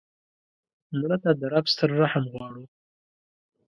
مړه 0.99 1.17
ته 1.23 1.31
د 1.39 1.41
رب 1.53 1.65
ستر 1.73 1.89
رحم 2.01 2.23
غواړو 2.33 2.63